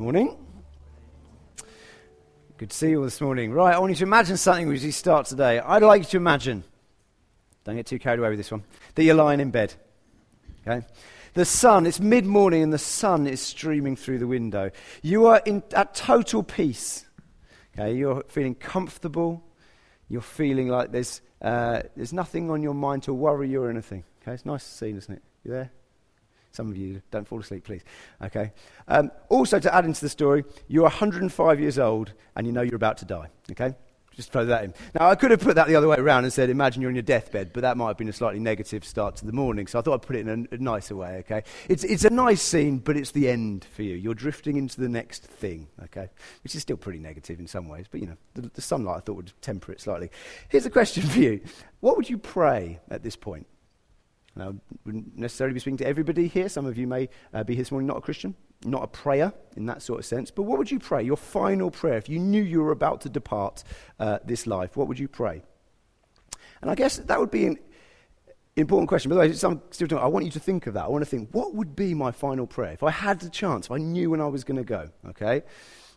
[0.00, 0.34] Morning.
[2.56, 3.52] Good to see you all this morning.
[3.52, 5.58] Right, I want you to imagine something as we start today.
[5.58, 6.64] I'd like you to imagine,
[7.64, 9.74] don't get too carried away with this one, that you're lying in bed.
[10.66, 10.86] Okay?
[11.34, 14.70] The sun, it's mid morning and the sun is streaming through the window.
[15.02, 17.04] You are in, at total peace.
[17.74, 17.94] Okay?
[17.94, 19.44] You're feeling comfortable.
[20.08, 24.04] You're feeling like there's, uh, there's nothing on your mind to worry you or anything.
[24.22, 24.32] Okay?
[24.32, 25.22] It's nice to see, isn't it?
[25.44, 25.70] You there?
[26.52, 27.82] Some of you don't fall asleep, please.
[28.22, 28.52] Okay.
[28.88, 32.76] Um, also, to add into the story, you're 105 years old and you know you're
[32.76, 33.28] about to die.
[33.52, 33.74] Okay.
[34.16, 34.74] Just throw that in.
[34.98, 36.96] Now, I could have put that the other way around and said, imagine you're in
[36.96, 39.68] your deathbed, but that might have been a slightly negative start to the morning.
[39.68, 41.44] So I thought I'd put it in a, a nicer way, okay?
[41.68, 43.94] It's, it's a nice scene, but it's the end for you.
[43.94, 46.10] You're drifting into the next thing, okay?
[46.42, 49.00] Which is still pretty negative in some ways, but you know, the, the sunlight I
[49.00, 50.10] thought would temper it slightly.
[50.48, 51.40] Here's a question for you
[51.78, 53.46] What would you pray at this point?
[54.36, 56.48] Now, wouldn't necessarily be speaking to everybody here.
[56.48, 58.34] Some of you may uh, be here this morning not a Christian,
[58.64, 60.30] not a prayer in that sort of sense.
[60.30, 61.02] But what would you pray?
[61.02, 63.64] Your final prayer, if you knew you were about to depart
[63.98, 65.42] uh, this life, what would you pray?
[66.62, 67.58] And I guess that would be an
[68.56, 69.08] important question.
[69.08, 70.84] By the way, some still talking, I want you to think of that.
[70.84, 73.66] I want to think, what would be my final prayer if I had the chance,
[73.66, 74.90] if I knew when I was going to go?
[75.08, 75.42] Okay.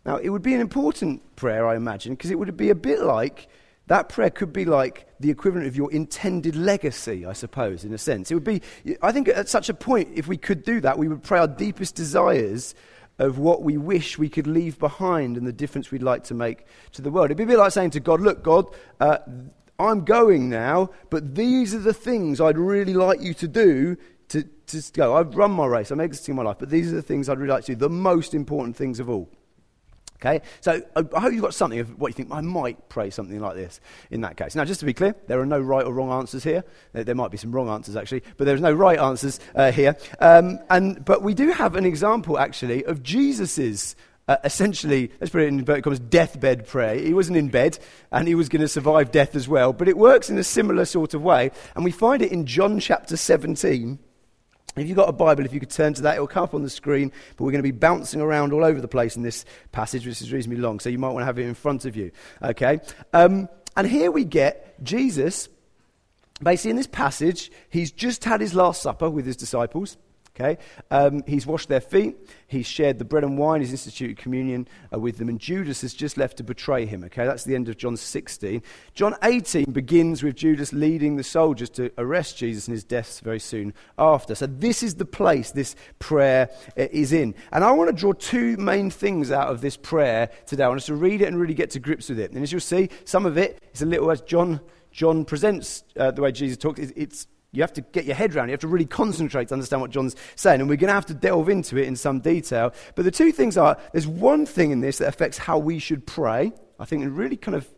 [0.04, 3.00] Now, it would be an important prayer, I imagine, because it would be a bit
[3.00, 3.48] like
[3.86, 7.98] that prayer could be like the equivalent of your intended legacy, I suppose, in a
[7.98, 8.30] sense.
[8.30, 8.62] It would be,
[9.02, 11.48] I think at such a point, if we could do that, we would pray our
[11.48, 12.74] deepest desires
[13.18, 16.66] of what we wish we could leave behind and the difference we'd like to make
[16.92, 17.26] to the world.
[17.26, 18.66] It'd be a bit like saying to God, Look, God,
[19.00, 19.18] uh,
[19.78, 23.96] I'm going now, but these are the things I'd really like you to do
[24.28, 25.14] to, to go.
[25.16, 27.52] I've run my race, I'm exiting my life, but these are the things I'd really
[27.52, 29.30] like to do, the most important things of all.
[30.16, 30.40] Okay?
[30.60, 32.28] So I hope you've got something of what you think.
[32.32, 34.54] I might pray something like this in that case.
[34.54, 36.64] Now, just to be clear, there are no right or wrong answers here.
[36.92, 39.96] There, might be some wrong answers, actually, but there's no right answers uh, here.
[40.20, 45.42] Um, and, but we do have an example, actually, of Jesus's uh, essentially, let's put
[45.42, 46.94] it in inverted commas, deathbed prayer.
[46.94, 47.78] He wasn't in bed
[48.10, 50.86] and he was going to survive death as well, but it works in a similar
[50.86, 51.50] sort of way.
[51.76, 53.98] And we find it in John chapter 17.
[54.76, 56.62] If you've got a Bible, if you could turn to that, it'll come up on
[56.62, 57.12] the screen.
[57.36, 60.20] But we're going to be bouncing around all over the place in this passage, which
[60.20, 60.80] is reasonably long.
[60.80, 62.10] So you might want to have it in front of you.
[62.42, 62.80] Okay?
[63.12, 65.48] Um, and here we get Jesus.
[66.42, 69.96] Basically, in this passage, he's just had his Last Supper with his disciples.
[70.34, 70.58] Okay?
[70.90, 72.16] Um, he's washed their feet.
[72.48, 73.60] He's shared the bread and wine.
[73.60, 75.28] He's instituted communion uh, with them.
[75.28, 77.04] And Judas has just left to betray him.
[77.04, 77.24] Okay?
[77.24, 78.60] That's the end of John 16.
[78.94, 83.38] John 18 begins with Judas leading the soldiers to arrest Jesus and his death very
[83.38, 84.34] soon after.
[84.34, 87.36] So this is the place this prayer uh, is in.
[87.52, 90.64] And I want to draw two main things out of this prayer today.
[90.64, 92.32] I want us to read it and really get to grips with it.
[92.32, 94.60] And as you'll see, some of it is a little as John
[94.94, 98.48] John presents uh, the way Jesus talks, it's you have to get your head around.
[98.48, 100.60] You have to really concentrate to understand what John's saying.
[100.60, 102.72] And we're going to have to delve into it in some detail.
[102.94, 106.06] But the two things are there's one thing in this that affects how we should
[106.06, 106.52] pray.
[106.78, 107.68] I think a really kind of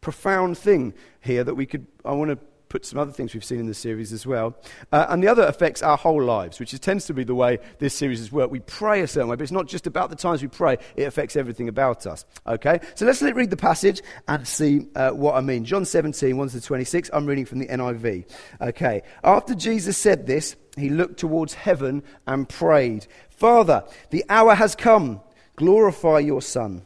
[0.00, 3.60] profound thing here that we could, I want to put some other things we've seen
[3.60, 4.56] in the series as well.
[4.92, 7.58] Uh, and the other affects our whole lives, which is, tends to be the way
[7.78, 8.52] this series has worked.
[8.52, 11.04] We pray a certain way, but it's not just about the times we pray, it
[11.04, 12.24] affects everything about us.
[12.46, 12.80] Okay?
[12.94, 15.64] So let's read the passage and see uh, what I mean.
[15.64, 17.10] John 17, 1 to 26.
[17.12, 18.28] I'm reading from the NIV.
[18.60, 19.02] Okay.
[19.24, 25.20] After Jesus said this, he looked towards heaven and prayed, Father, the hour has come.
[25.56, 26.82] Glorify your Son,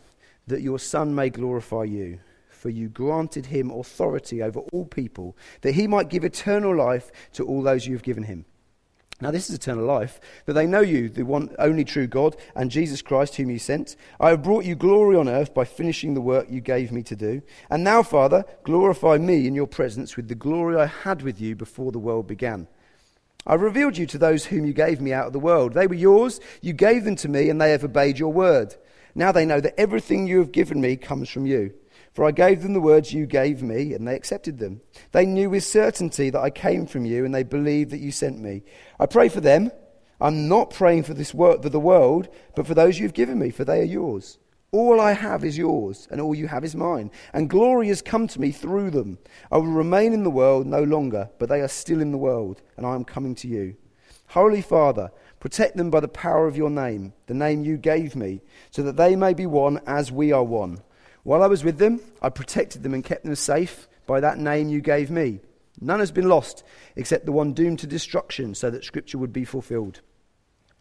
[0.46, 2.18] that your Son may glorify you
[2.62, 7.44] for you granted him authority over all people, that he might give eternal life to
[7.44, 8.44] all those you have given him.
[9.20, 12.70] Now, this is eternal life, that they know you, the one only true God, and
[12.70, 13.96] Jesus Christ, whom you sent.
[14.20, 17.16] I have brought you glory on earth by finishing the work you gave me to
[17.16, 17.42] do.
[17.68, 21.56] And now, Father, glorify me in your presence with the glory I had with you
[21.56, 22.68] before the world began.
[23.44, 25.74] I have revealed you to those whom you gave me out of the world.
[25.74, 28.76] They were yours, you gave them to me, and they have obeyed your word.
[29.16, 31.74] Now they know that everything you have given me comes from you.
[32.12, 34.82] For I gave them the words you gave me, and they accepted them.
[35.12, 38.38] They knew with certainty that I came from you, and they believed that you sent
[38.38, 38.62] me.
[39.00, 39.70] I pray for them.
[40.20, 43.50] I'm not praying for, this wor- for the world, but for those you've given me,
[43.50, 44.38] for they are yours.
[44.72, 47.10] All I have is yours, and all you have is mine.
[47.32, 49.18] And glory has come to me through them.
[49.50, 52.62] I will remain in the world no longer, but they are still in the world,
[52.76, 53.76] and I am coming to you.
[54.28, 55.10] Holy Father,
[55.40, 58.96] protect them by the power of your name, the name you gave me, so that
[58.96, 60.80] they may be one as we are one.
[61.24, 64.68] While I was with them, I protected them and kept them safe by that name
[64.68, 65.40] you gave me.
[65.80, 66.64] None has been lost
[66.96, 70.00] except the one doomed to destruction, so that Scripture would be fulfilled.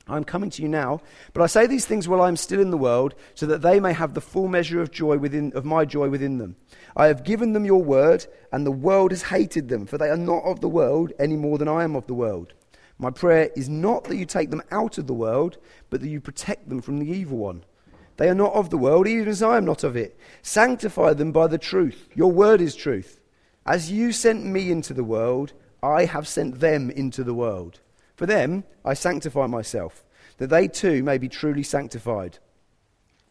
[0.08, 1.00] I am coming to you now,
[1.34, 3.80] but I say these things while I am still in the world, so that they
[3.80, 6.56] may have the full measure of joy within, of my joy within them.
[6.96, 10.18] I have given them your word, and the world has hated them, for they are
[10.18, 12.54] not of the world any more than I am of the world.
[12.98, 15.60] My prayer is not that you take them out of the world,
[15.92, 17.64] but that you protect them from the evil one.
[18.21, 20.15] They are not of the world, even as I am not of it.
[20.44, 22.07] Sanctify them by the truth.
[22.13, 23.19] Your word is truth.
[23.65, 27.79] As you sent me into the world, I have sent them into the world.
[28.15, 30.03] For them I sanctify myself,
[30.38, 32.38] that they too may be truly sanctified.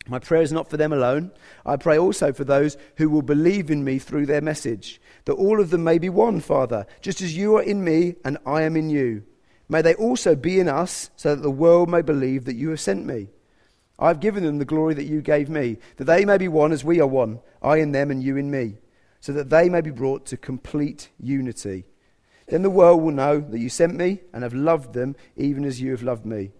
[0.08, 1.30] My prayer is not for them alone.
[1.64, 5.60] I pray also for those who will believe in me through their message, that all
[5.60, 8.74] of them may be one, Father, just as you are in me and I am
[8.74, 9.22] in you.
[9.68, 12.80] May they also be in us, so that the world may believe that you have
[12.80, 13.28] sent me.
[14.00, 16.72] I have given them the glory that you gave me, that they may be one
[16.72, 18.78] as we are one, I in them and you in me,
[19.20, 21.84] so that they may be brought to complete unity.
[22.48, 25.80] Then the world will know that you sent me and have loved them even as
[25.80, 26.50] you have loved me.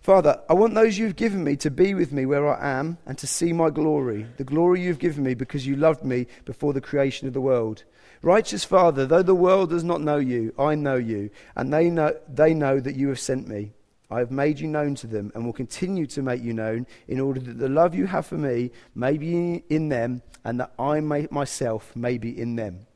[0.00, 3.18] Father, I want those you've given me to be with me where I am and
[3.18, 6.80] to see my glory, the glory you've given me because you loved me before the
[6.80, 7.84] creation of the world.
[8.22, 12.14] Righteous Father, though the world does not know you, I know you, and they know,
[12.28, 13.72] they know that you have sent me.
[14.10, 17.20] I have made you known to them and will continue to make you known in
[17.20, 21.00] order that the love you have for me may be in them and that I
[21.00, 22.86] may, myself may be in them.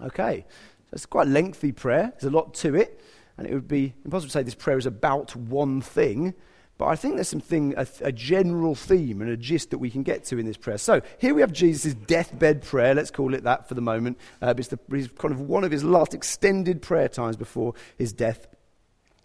[0.00, 0.46] Okay,
[0.90, 2.12] so it's quite a lengthy prayer.
[2.12, 3.00] There's a lot to it,
[3.36, 6.34] and it would be impossible to say this prayer is about one thing.
[6.78, 10.04] But I think there's something, a, a, general theme and a gist that we can
[10.04, 10.78] get to in this prayer.
[10.78, 14.16] So here we have Jesus' deathbed prayer, let's call it that for the moment.
[14.40, 18.12] Uh, it's, the, it's kind of one of his last extended prayer times before his
[18.12, 18.46] death.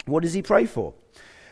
[0.06, 0.94] What does he pray for?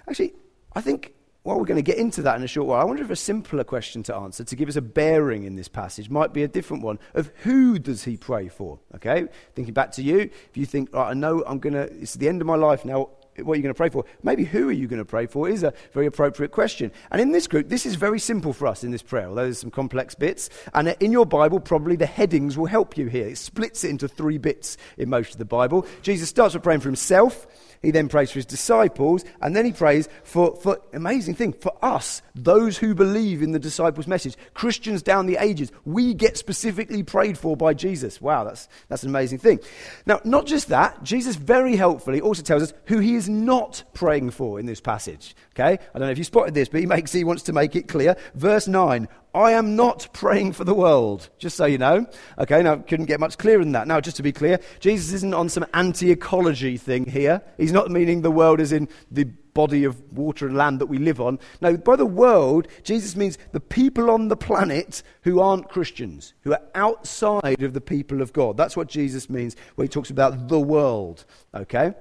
[0.07, 0.33] Actually,
[0.73, 1.13] I think
[1.43, 3.15] while we're going to get into that in a short while, I wonder if a
[3.15, 6.47] simpler question to answer to give us a bearing in this passage might be a
[6.47, 8.79] different one of who does he pray for?
[8.95, 9.25] Okay,
[9.55, 12.29] thinking back to you, if you think, right, I know I'm going to, it's the
[12.29, 14.05] end of my life now, what are you going to pray for?
[14.23, 16.91] Maybe who are you going to pray for is a very appropriate question.
[17.11, 19.59] And in this group, this is very simple for us in this prayer, although there's
[19.59, 20.49] some complex bits.
[20.73, 23.27] And in your Bible, probably the headings will help you here.
[23.27, 25.87] It splits it into three bits in most of the Bible.
[26.01, 27.47] Jesus starts with praying for himself.
[27.81, 31.73] He then prays for his disciples, and then he prays for, for amazing thing, for
[31.81, 34.35] us, those who believe in the disciples' message.
[34.53, 38.21] Christians down the ages, we get specifically prayed for by Jesus.
[38.21, 39.59] Wow, that's, that's an amazing thing.
[40.05, 44.31] Now, not just that, Jesus very helpfully also tells us who he is not praying
[44.31, 45.35] for in this passage.
[45.53, 45.73] Okay?
[45.73, 47.87] I don't know if you spotted this, but he makes he wants to make it
[47.87, 48.15] clear.
[48.35, 52.05] Verse 9, I am not praying for the world, just so you know.
[52.37, 53.87] Okay, now, couldn't get much clearer than that.
[53.87, 57.41] Now, just to be clear, Jesus isn't on some anti ecology thing here.
[57.57, 60.97] He's not meaning the world as in the body of water and land that we
[60.97, 61.37] live on.
[61.59, 66.53] No, by the world, Jesus means the people on the planet who aren't Christians, who
[66.53, 68.55] are outside of the people of God.
[68.55, 71.25] That's what Jesus means when he talks about the world.
[71.53, 71.93] Okay?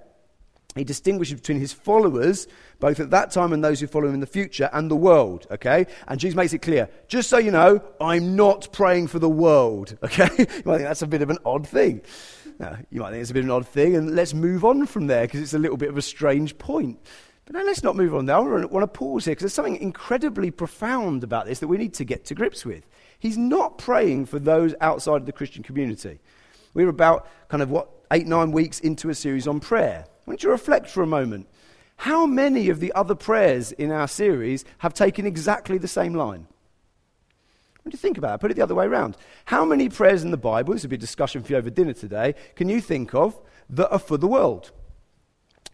[0.77, 2.47] he distinguishes between his followers,
[2.81, 5.47] both at that time and those who follow him in the future, and the world,
[5.51, 5.87] okay?
[6.09, 9.97] And Jesus makes it clear, just so you know, I'm not praying for the world,
[10.03, 10.29] okay?
[10.39, 12.03] you might think that's a bit of an odd thing.
[12.59, 14.87] Now, you might think it's a bit of an odd thing, and let's move on
[14.87, 16.99] from there because it's a little bit of a strange point.
[17.53, 18.37] But let's not move on there.
[18.37, 21.95] I want to pause here because there's something incredibly profound about this that we need
[21.95, 22.87] to get to grips with.
[23.19, 26.21] He's not praying for those outside of the Christian community.
[26.75, 30.05] We're about kind of what, eight, nine weeks into a series on prayer.
[30.07, 31.49] I want you reflect for a moment.
[32.01, 36.47] How many of the other prayers in our series have taken exactly the same line?
[37.85, 38.41] Do you think about it?
[38.41, 39.19] Put it the other way around.
[39.45, 41.93] How many prayers in the Bible, this will be a discussion for you over dinner
[41.93, 43.39] today, can you think of
[43.69, 44.71] that are for the world?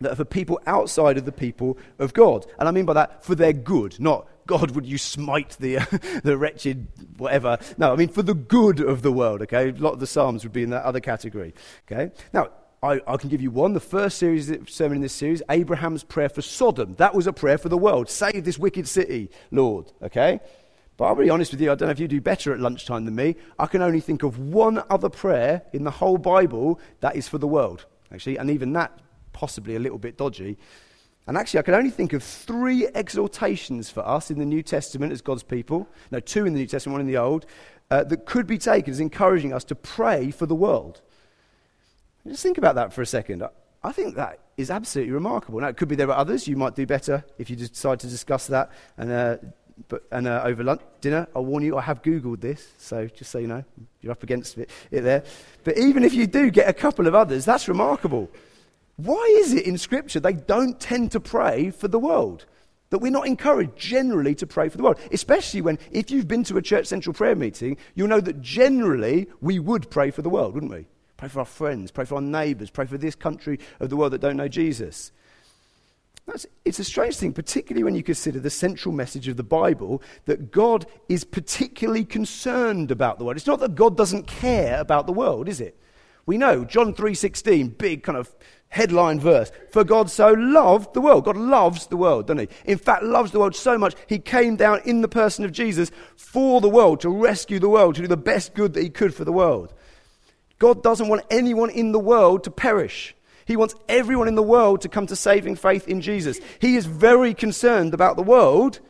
[0.00, 2.44] That are for people outside of the people of God.
[2.58, 5.76] And I mean by that, for their good, not God, would you smite the,
[6.24, 7.56] the wretched, whatever.
[7.78, 9.68] No, I mean for the good of the world, okay?
[9.68, 11.54] A lot of the Psalms would be in that other category,
[11.88, 12.10] okay?
[12.32, 12.48] Now,
[12.82, 13.72] I, I, can give you one.
[13.72, 16.94] The first series, sermon in this series, Abraham's prayer for Sodom.
[16.94, 18.10] That was a prayer for the world.
[18.10, 19.92] Save this wicked city, Lord.
[20.02, 20.40] Okay?
[20.96, 23.04] But I'll be honest with you, I don't know if you do better at lunchtime
[23.04, 23.36] than me.
[23.58, 27.38] I can only think of one other prayer in the whole Bible that is for
[27.38, 28.98] the world, actually, and even that
[29.32, 30.56] possibly a little bit dodgy.
[31.26, 35.12] And actually, I can only think of three exhortations for us in the New Testament
[35.12, 35.88] as God's people.
[36.10, 37.46] No, two in the New Testament, one in the Old,
[37.90, 41.02] uh, that could be taken as encouraging us to pray for the world.
[42.26, 43.44] Just think about that for a second.
[43.82, 45.60] I think that is absolutely remarkable.
[45.60, 46.48] Now, it could be there are others.
[46.48, 49.36] You might do better if you decide to discuss that and, uh,
[49.88, 51.28] but, and uh, over lunch, dinner.
[51.36, 53.64] I'll warn you, I have Googled this, so just so you know,
[54.00, 55.22] you're up against it, it there.
[55.64, 58.30] But even if you do get a couple of others, that's remarkable.
[58.96, 62.46] Why is it in Scripture they don't tend to pray for the world?
[62.90, 64.98] That we're not encouraged generally to pray for the world.
[65.12, 69.28] Especially when, if you've been to a church central prayer meeting, you'll know that generally
[69.40, 70.86] we would pray for the world, wouldn't we?
[71.16, 71.90] Pray for our friends.
[71.90, 72.70] Pray for our neighbours.
[72.70, 75.12] Pray for this country of the world that don't know Jesus.
[76.26, 80.02] That's, it's a strange thing, particularly when you consider the central message of the Bible
[80.24, 83.36] that God is particularly concerned about the world.
[83.36, 85.80] It's not that God doesn't care about the world, is it?
[86.26, 88.34] We know John 3:16, big kind of
[88.68, 89.52] headline verse.
[89.70, 91.24] For God so loved the world.
[91.24, 92.72] God loves the world, doesn't he?
[92.72, 95.92] In fact, loves the world so much, he came down in the person of Jesus
[96.16, 99.14] for the world, to rescue the world, to do the best good that he could
[99.14, 99.72] for the world.
[100.58, 103.14] God doesn't want anyone in the world to perish.
[103.44, 106.40] He wants everyone in the world to come to saving faith in Jesus.
[106.58, 108.80] He is very concerned about the world.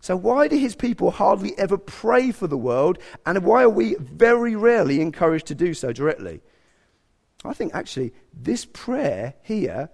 [0.00, 2.98] So, why do his people hardly ever pray for the world?
[3.24, 6.40] And why are we very rarely encouraged to do so directly?
[7.44, 9.90] I think actually this prayer here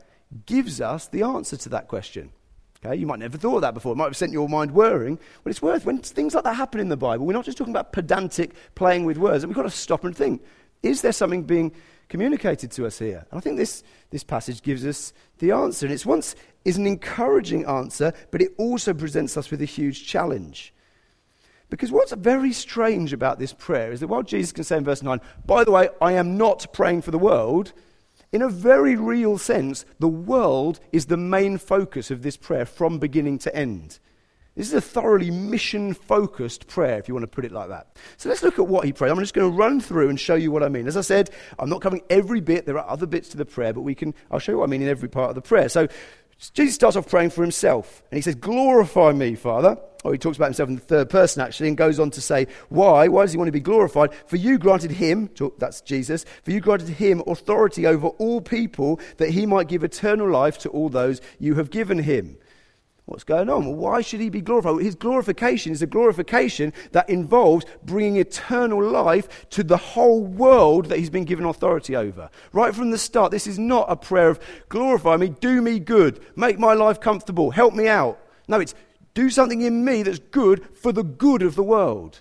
[0.47, 2.33] gives us the answer to that question.
[2.85, 3.93] Okay, you might never thought of that before.
[3.93, 5.19] It might have sent your mind whirring.
[5.45, 7.25] But it's worth when things like that happen in the Bible.
[7.25, 9.45] We're not just talking about pedantic playing with words.
[9.45, 10.43] And we've got to stop and think:
[10.83, 11.73] Is there something being
[12.09, 13.27] communicated to us here?
[13.31, 15.87] And I think this, this passage gives us the answer.
[15.87, 16.35] And it's once
[16.65, 20.73] is an encouraging answer, but it also presents us with a huge challenge.
[21.71, 25.03] Because what's very strange about this prayer is that while Jesus can say in verse
[25.03, 27.73] 9, by the way, I am not praying for the world,
[28.31, 32.99] in a very real sense, the world is the main focus of this prayer from
[32.99, 33.99] beginning to end.
[34.55, 37.97] This is a thoroughly mission focused prayer, if you want to put it like that.
[38.19, 39.11] So let's look at what he prayed.
[39.11, 40.87] I'm just going to run through and show you what I mean.
[40.87, 42.67] As I said, I'm not covering every bit.
[42.67, 44.71] There are other bits to the prayer, but we can, I'll show you what I
[44.71, 45.71] mean in every part of the prayer.
[45.71, 45.89] So
[46.53, 49.79] Jesus starts off praying for himself, and he says, Glorify me, Father.
[50.05, 52.21] Or oh, he talks about himself in the third person, actually, and goes on to
[52.21, 53.07] say, Why?
[53.07, 54.13] Why does he want to be glorified?
[54.27, 59.31] For you granted him, that's Jesus, for you granted him authority over all people, that
[59.31, 62.37] he might give eternal life to all those you have given him.
[63.07, 63.67] What's going on?
[63.67, 64.81] Well, why should he be glorified?
[64.85, 70.99] His glorification is a glorification that involves bringing eternal life to the whole world that
[70.99, 72.31] he's been given authority over.
[72.53, 76.25] Right from the start, this is not a prayer of glorify me, do me good,
[76.37, 78.21] make my life comfortable, help me out.
[78.47, 78.75] No, it's
[79.15, 82.21] do something in me that's good for the good of the world.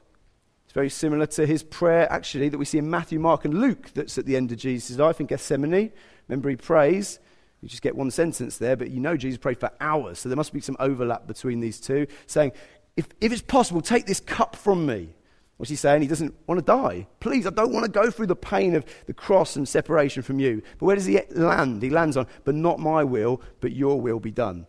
[0.66, 3.92] It's very similar to his prayer, actually, that we see in Matthew, Mark, and Luke
[3.94, 5.92] that's at the end of Jesus' life in Gethsemane.
[6.28, 7.20] Remember, he prays.
[7.62, 10.36] You just get one sentence there, but you know Jesus prayed for hours, so there
[10.36, 12.54] must be some overlap between these two, saying,
[12.98, 15.14] if, if it's possible, take this cup from me.
[15.58, 16.02] What's he saying?
[16.02, 17.08] He doesn't want to die.
[17.20, 20.40] Please, I don't want to go through the pain of the cross and separation from
[20.40, 20.64] you.
[20.80, 21.84] But where does he land?
[21.84, 24.66] He lands on, but not my will, but your will be done.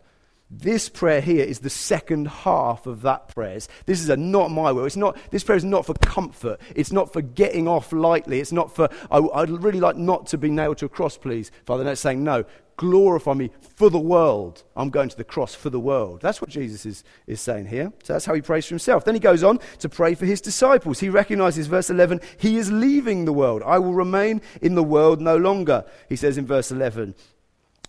[0.51, 3.57] This prayer here is the second half of that prayer.
[3.87, 4.85] This is a not my will.
[4.85, 6.61] It's not, this prayer is not for comfort.
[6.75, 8.39] It's not for getting off lightly.
[8.39, 11.17] It's not for, oh, I, would really like not to be nailed to a cross,
[11.17, 11.49] please.
[11.65, 12.45] Father, no, it's saying, no,
[12.77, 14.63] glorify me for the world.
[14.75, 16.21] I'm going to the cross for the world.
[16.21, 17.91] That's what Jesus is, is saying here.
[18.03, 19.05] So that's how he prays for himself.
[19.05, 20.99] Then he goes on to pray for his disciples.
[20.99, 23.61] He recognizes, verse 11, he is leaving the world.
[23.65, 27.15] I will remain in the world no longer, he says in verse 11.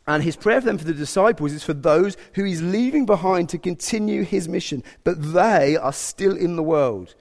[0.06, 3.48] And his prayer for them for the disciples is for those who he's leaving behind
[3.50, 7.14] to continue his mission, but they are still in the world.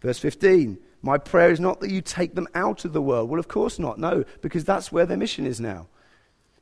[0.00, 3.28] Verse 15 My prayer is not that you take them out of the world.
[3.28, 3.98] Well, of course not.
[3.98, 5.86] No, because that's where their mission is now.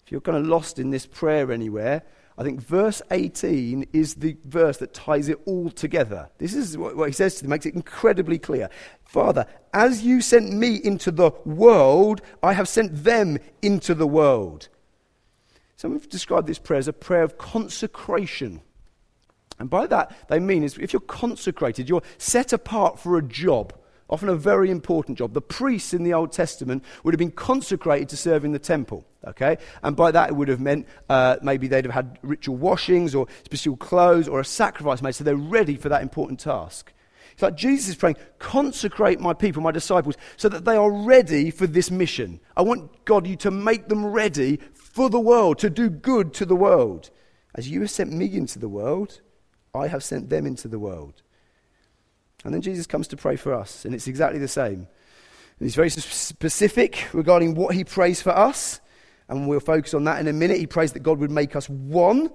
[0.06, 2.04] If you're kind of lost in this prayer anywhere,
[2.38, 6.30] I think verse 18 is the verse that ties it all together.
[6.38, 8.70] This is what, what he says to them, makes it incredibly clear.
[9.04, 14.68] Father, as you sent me into the world, I have sent them into the world.
[15.76, 18.60] Some have described this prayer as a prayer of consecration.
[19.58, 23.72] And by that, they mean is if you're consecrated, you're set apart for a job,
[24.08, 25.34] often a very important job.
[25.34, 29.04] The priests in the Old Testament would have been consecrated to serve in the temple,
[29.26, 29.58] okay?
[29.82, 33.26] And by that, it would have meant uh, maybe they'd have had ritual washings or
[33.44, 36.92] special clothes or a sacrifice made, so they're ready for that important task.
[37.32, 41.50] It's like Jesus is praying, consecrate my people, my disciples, so that they are ready
[41.50, 42.40] for this mission.
[42.56, 46.46] I want God, you to make them ready for the world, to do good to
[46.46, 47.10] the world.
[47.54, 49.20] As you have sent me into the world,
[49.74, 51.22] I have sent them into the world.
[52.46, 54.86] And then Jesus comes to pray for us, and it's exactly the same.
[55.58, 58.80] And he's very specific regarding what he prays for us,
[59.28, 60.58] and we'll focus on that in a minute.
[60.58, 62.30] He prays that God would make us one,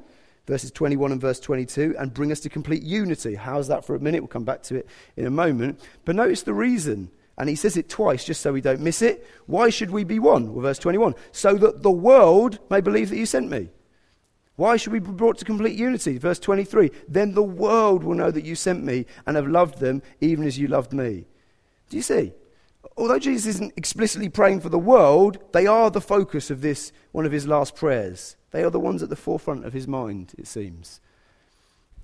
[0.48, 3.36] verses 21 and verse 22, and bring us to complete unity.
[3.36, 4.22] How's that for a minute?
[4.22, 5.80] We'll come back to it in a moment.
[6.04, 9.26] But notice the reason and he says it twice just so we don't miss it.
[9.48, 10.54] Why should we be one?
[10.54, 13.70] Well, verse 21 so that the world may believe that you sent me.
[14.56, 16.18] Why should we be brought to complete unity?
[16.18, 20.02] Verse 23 Then the world will know that you sent me and have loved them
[20.20, 21.26] even as you loved me.
[21.90, 22.34] Do you see?
[22.98, 27.26] Although Jesus isn't explicitly praying for the world, they are the focus of this, one
[27.26, 28.36] of his last prayers.
[28.52, 31.00] They are the ones at the forefront of his mind, it seems.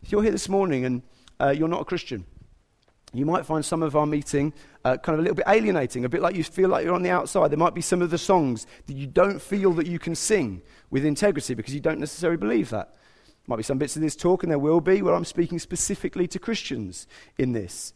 [0.01, 1.01] If you're here this morning and
[1.39, 2.25] uh, you're not a Christian,
[3.13, 6.09] you might find some of our meeting uh, kind of a little bit alienating, a
[6.09, 7.51] bit like you feel like you're on the outside.
[7.51, 10.61] There might be some of the songs that you don't feel that you can sing
[10.89, 12.93] with integrity because you don't necessarily believe that.
[13.47, 16.27] Might be some bits of this talk, and there will be, where I'm speaking specifically
[16.27, 17.93] to Christians in this.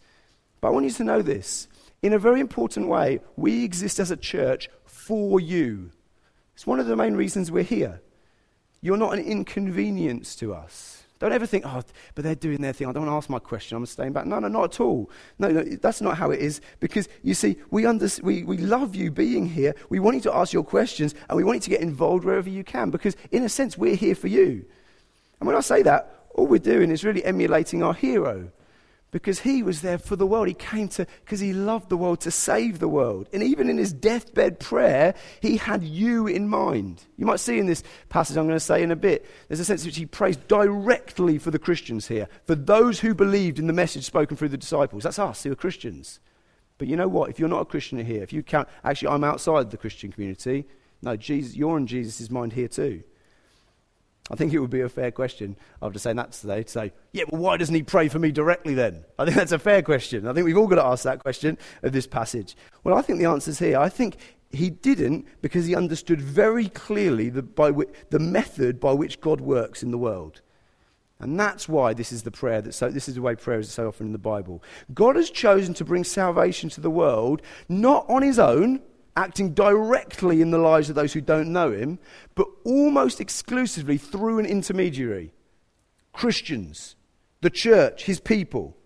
[0.62, 1.68] But I want you to know this.
[2.02, 5.92] In a very important way, we exist as a church for you.
[6.56, 8.02] It's one of the main reasons we're here.
[8.80, 11.01] You're not an inconvenience to us.
[11.22, 11.84] Don't ever think, oh,
[12.16, 12.88] but they're doing their thing.
[12.88, 13.78] I don't want to ask my question.
[13.78, 14.26] I'm staying back.
[14.26, 15.08] No, no, not at all.
[15.38, 16.62] No, no that's not how it is.
[16.80, 19.76] Because you see, we, under, we, we love you being here.
[19.90, 22.50] We want you to ask your questions and we want you to get involved wherever
[22.50, 22.90] you can.
[22.90, 24.66] Because in a sense, we're here for you.
[25.40, 28.50] And when I say that, all we're doing is really emulating our hero
[29.12, 30.48] because he was there for the world.
[30.48, 33.28] He came to, because he loved the world, to save the world.
[33.34, 37.04] And even in his deathbed prayer, he had you in mind.
[37.18, 39.66] You might see in this passage I'm going to say in a bit, there's a
[39.66, 43.68] sense in which he prays directly for the Christians here, for those who believed in
[43.68, 45.04] the message spoken through the disciples.
[45.04, 46.20] That's us who are Christians.
[46.78, 47.30] But you know what?
[47.30, 50.66] If you're not a Christian here, if you count, actually, I'm outside the Christian community.
[51.02, 53.04] No, Jesus, you're in Jesus' mind here too.
[54.30, 57.24] I think it would be a fair question after saying that today to say, yeah,
[57.30, 59.04] well, why doesn't he pray for me directly then?
[59.20, 60.28] I think that's a fair question.
[60.28, 62.56] I think we've all got to ask that question of this passage.
[62.84, 63.78] Well, I think the answer's here.
[63.78, 64.18] I think
[64.52, 67.46] he didn't because he understood very clearly the,
[68.10, 70.42] the method by which God works in the world.
[71.20, 73.72] And that's why this is the prayer that so this is the way prayer is
[73.72, 74.64] so often in the Bible.
[74.94, 78.82] God has chosen to bring salvation to the world not on his own,
[79.16, 82.00] acting directly in the lives of those who don't know him,
[82.36, 85.34] but almost exclusively through an intermediary
[86.14, 86.96] Christians,
[87.42, 88.78] the church, his people.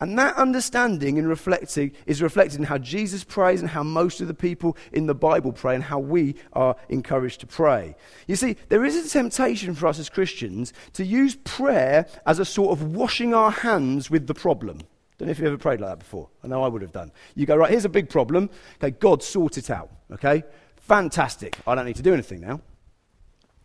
[0.00, 4.26] And that understanding and reflecting is reflected in how Jesus prays and how most of
[4.26, 7.94] the people in the Bible pray and how we are encouraged to pray.
[8.26, 12.44] You see, there is a temptation for us as Christians to use prayer as a
[12.44, 14.78] sort of washing our hands with the problem.
[15.22, 16.28] Don't know if you've ever prayed like that before.
[16.42, 17.12] I know I would have done.
[17.36, 18.50] You go, right, here's a big problem.
[18.82, 19.88] Okay, God, sort it out.
[20.10, 20.42] Okay?
[20.78, 21.56] Fantastic.
[21.64, 22.60] I don't need to do anything now.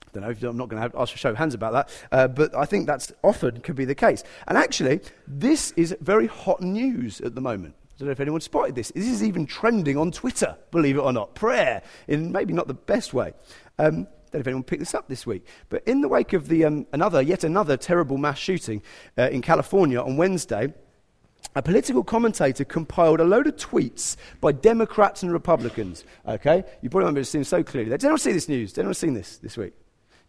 [0.03, 2.07] I Don't know, if I'm not going to ask for show of hands about that,
[2.11, 4.23] uh, but I think that's often could be the case.
[4.47, 7.73] And actually, this is very hot news at the moment.
[7.87, 8.91] I don't know if anyone spotted this.
[8.91, 11.33] This is even trending on Twitter, believe it or not.
[11.33, 13.33] Prayer, in maybe not the best way.
[13.79, 15.43] Um, don't know if anyone picked this up this week.
[15.69, 18.83] But in the wake of the, um, another, yet another terrible mass shooting
[19.17, 20.71] uh, in California on Wednesday,
[21.55, 26.05] a political commentator compiled a load of tweets by Democrats and Republicans.
[26.27, 26.63] Okay?
[26.81, 27.89] You probably remember seeing so clearly.
[27.89, 28.73] Did anyone see this news?
[28.73, 29.73] Did anyone see this this week?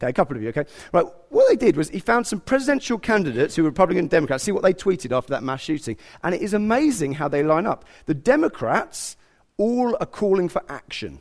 [0.00, 0.64] Okay, a couple of you, okay?
[0.92, 4.44] Right, what they did was he found some presidential candidates who were Republican and Democrats,
[4.44, 5.96] see what they tweeted after that mass shooting.
[6.22, 7.84] And it is amazing how they line up.
[8.06, 9.16] The Democrats
[9.56, 11.20] all are calling for action.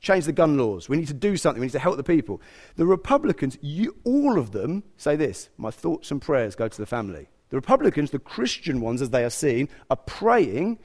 [0.00, 0.90] Change the gun laws.
[0.90, 1.60] We need to do something.
[1.60, 2.42] We need to help the people.
[2.76, 6.86] The Republicans, you, all of them say this My thoughts and prayers go to the
[6.86, 7.28] family.
[7.52, 10.78] The Republicans, the Christian ones as they are seen, are praying.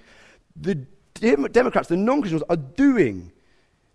[0.54, 0.76] The
[1.14, 3.32] Dem- Democrats, the non Christians, are doing.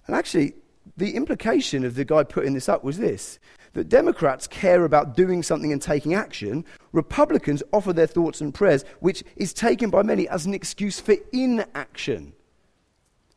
[0.06, 0.54] And actually,
[0.96, 3.38] the implication of the guy putting this up was this
[3.74, 6.64] that Democrats care about doing something and taking action.
[6.92, 11.16] Republicans offer their thoughts and prayers, which is taken by many as an excuse for
[11.30, 12.32] inaction.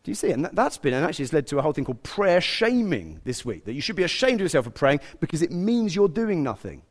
[0.04, 0.32] Do you see?
[0.32, 3.20] And that, has been, and actually, it's led to a whole thing called prayer shaming
[3.26, 3.66] this week.
[3.66, 6.84] That you should be ashamed of yourself for praying because it means you're doing nothing.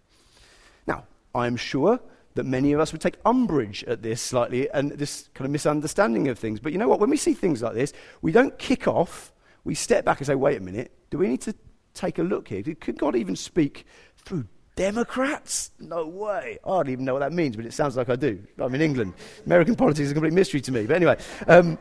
[0.87, 1.05] Now,
[1.35, 2.01] I'm sure
[2.35, 6.29] that many of us would take umbrage at this slightly and this kind of misunderstanding
[6.29, 6.61] of things.
[6.61, 7.01] But you know what?
[7.01, 7.93] When we see things like this,
[8.23, 9.33] we don't kick off.
[9.63, 11.55] We step back and say, wait a minute, do we need to
[11.95, 12.63] take a look here?
[12.63, 15.71] Could God even speak through Democrats?
[15.79, 16.59] No way.
[16.65, 18.43] I don't even know what that means, but it sounds like I do.
[18.59, 19.15] I'm in England.
[19.47, 20.87] American politics is a complete mystery to me.
[20.87, 21.17] But anyway.
[21.47, 21.79] Um,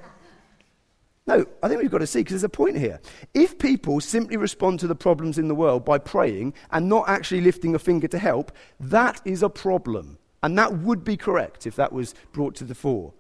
[1.25, 2.99] no, I think we've got to see because there's a point here.
[3.33, 7.39] If people simply respond to the problems in the world by praying and not actually
[7.39, 10.17] lifting a finger to help, that is a problem.
[10.43, 13.13] And that would be correct if that was brought to the fore.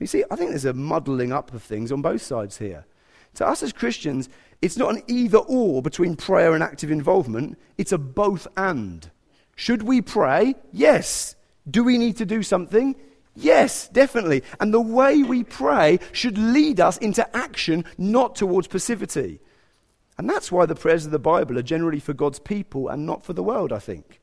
[0.00, 2.86] You see, I think there's a muddling up of things on both sides here.
[3.34, 4.28] To us as Christians,
[4.62, 9.10] it's not an either or between prayer and active involvement, it's a both and.
[9.54, 10.54] Should we pray?
[10.72, 11.36] Yes.
[11.70, 12.96] Do we need to do something?
[13.36, 14.42] Yes, definitely.
[14.60, 19.40] And the way we pray should lead us into action, not towards passivity.
[20.16, 23.24] And that's why the prayers of the Bible are generally for God's people and not
[23.24, 24.20] for the world, I think.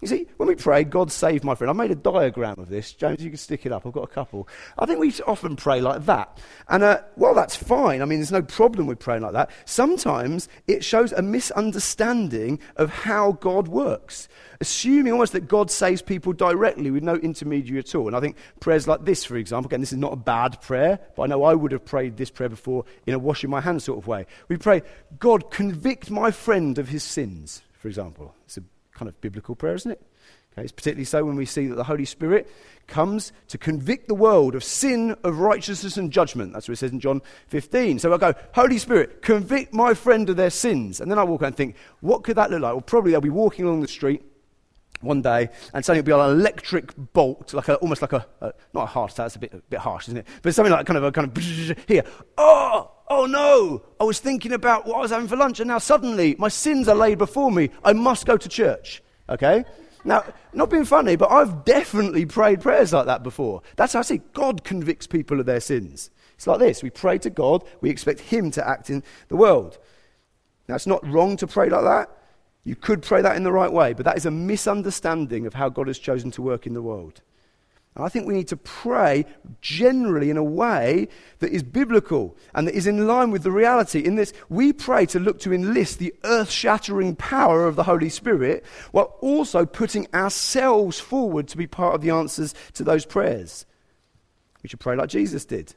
[0.00, 2.94] You see, when we pray, God save my friend, I made a diagram of this.
[2.94, 3.84] James, you can stick it up.
[3.84, 4.48] I've got a couple.
[4.78, 6.38] I think we often pray like that.
[6.68, 8.00] And, uh, well, that's fine.
[8.00, 9.50] I mean, there's no problem with praying like that.
[9.66, 14.26] Sometimes it shows a misunderstanding of how God works,
[14.62, 18.06] assuming almost that God saves people directly with no intermediary at all.
[18.06, 20.98] And I think prayers like this, for example, again, this is not a bad prayer,
[21.14, 23.84] but I know I would have prayed this prayer before in a washing my hands
[23.84, 24.24] sort of way.
[24.48, 24.80] We pray,
[25.18, 28.34] God, convict my friend of his sins, for example.
[28.46, 28.62] It's a
[29.00, 30.02] kind of biblical prayer, isn't it?
[30.52, 32.52] Okay, it's particularly so when we see that the Holy Spirit
[32.86, 36.52] comes to convict the world of sin, of righteousness, and judgment.
[36.52, 37.98] That's what it says in John 15.
[37.98, 41.00] So I go, Holy Spirit, convict my friend of their sins.
[41.00, 42.72] And then I walk out and think, what could that look like?
[42.72, 44.22] Well, probably they'll be walking along the street
[45.00, 48.52] one day, and suddenly it'll be an electric bolt, like a, almost like a, a,
[48.74, 50.26] not a heart attack, that's a bit, a bit harsh, isn't it?
[50.42, 52.04] But something like kind of a kind of here.
[52.36, 55.78] Oh, oh no, I was thinking about what I was having for lunch, and now
[55.78, 57.68] suddenly my sins are laid before me.
[57.84, 59.02] I must go to church.
[59.28, 59.64] Okay?
[60.04, 63.62] Now, not being funny, but I've definitely prayed prayers like that before.
[63.76, 66.10] That's how I see God convicts people of their sins.
[66.36, 69.78] It's like this we pray to God, we expect Him to act in the world.
[70.68, 72.16] Now, it's not wrong to pray like that.
[72.62, 75.68] You could pray that in the right way, but that is a misunderstanding of how
[75.68, 77.22] God has chosen to work in the world.
[77.96, 79.26] I think we need to pray
[79.60, 81.08] generally in a way
[81.40, 84.04] that is biblical and that is in line with the reality.
[84.04, 88.08] In this, we pray to look to enlist the earth shattering power of the Holy
[88.08, 93.66] Spirit while also putting ourselves forward to be part of the answers to those prayers.
[94.62, 95.74] We should pray like Jesus did.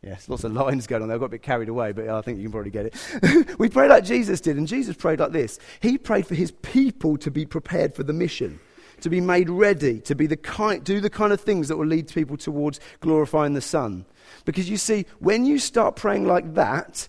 [0.00, 1.16] Yes, lots of lines going on there.
[1.16, 3.58] I got a bit carried away, but I think you can probably get it.
[3.58, 7.16] we pray like Jesus did, and Jesus prayed like this He prayed for his people
[7.18, 8.60] to be prepared for the mission
[9.04, 11.86] to be made ready, to be the kind, do the kind of things that will
[11.86, 14.06] lead people towards glorifying the Son.
[14.46, 17.06] Because you see, when you start praying like that,